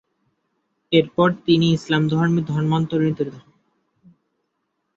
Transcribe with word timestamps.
এরপর 0.91 1.29
তিনি 1.45 1.67
ইসলাম 1.73 2.03
ধর্মে 2.07 2.41
ধর্মান্তরিত 2.49 3.19
হন। 3.27 3.47